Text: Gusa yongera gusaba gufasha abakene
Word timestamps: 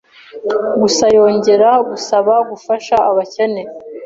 Gusa 0.81 1.05
yongera 1.17 1.69
gusaba 1.89 2.33
gufasha 2.49 2.95
abakene 3.09 3.61